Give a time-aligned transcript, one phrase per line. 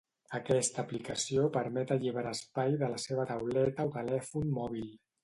[0.35, 4.91] Aquesta aplicació permet alliberar espai de la seva tauleta o telèfon mòbil.